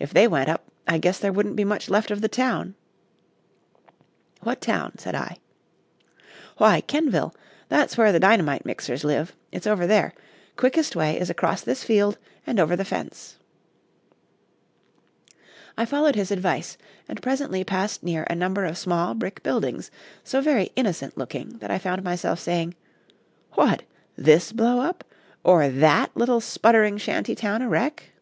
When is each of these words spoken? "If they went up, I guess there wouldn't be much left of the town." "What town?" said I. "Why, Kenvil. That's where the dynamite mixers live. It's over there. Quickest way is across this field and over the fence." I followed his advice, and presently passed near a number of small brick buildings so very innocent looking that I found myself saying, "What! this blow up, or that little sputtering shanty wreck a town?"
"If 0.00 0.12
they 0.12 0.26
went 0.26 0.48
up, 0.48 0.64
I 0.88 0.98
guess 0.98 1.20
there 1.20 1.32
wouldn't 1.32 1.54
be 1.54 1.62
much 1.64 1.88
left 1.88 2.10
of 2.10 2.20
the 2.20 2.26
town." 2.26 2.74
"What 4.40 4.60
town?" 4.60 4.98
said 4.98 5.14
I. 5.14 5.36
"Why, 6.56 6.80
Kenvil. 6.80 7.32
That's 7.68 7.96
where 7.96 8.10
the 8.10 8.18
dynamite 8.18 8.66
mixers 8.66 9.04
live. 9.04 9.36
It's 9.52 9.68
over 9.68 9.86
there. 9.86 10.14
Quickest 10.56 10.96
way 10.96 11.16
is 11.16 11.30
across 11.30 11.60
this 11.60 11.84
field 11.84 12.18
and 12.44 12.58
over 12.58 12.74
the 12.74 12.84
fence." 12.84 13.36
I 15.76 15.84
followed 15.84 16.16
his 16.16 16.32
advice, 16.32 16.76
and 17.08 17.22
presently 17.22 17.62
passed 17.62 18.02
near 18.02 18.24
a 18.28 18.34
number 18.34 18.64
of 18.64 18.76
small 18.78 19.14
brick 19.14 19.44
buildings 19.44 19.92
so 20.24 20.40
very 20.40 20.72
innocent 20.74 21.16
looking 21.16 21.50
that 21.58 21.70
I 21.70 21.78
found 21.78 22.02
myself 22.02 22.40
saying, 22.40 22.74
"What! 23.52 23.84
this 24.16 24.50
blow 24.50 24.80
up, 24.80 25.04
or 25.44 25.68
that 25.68 26.10
little 26.16 26.40
sputtering 26.40 26.98
shanty 26.98 27.36
wreck 27.36 28.02
a 28.02 28.06
town?" 28.06 28.12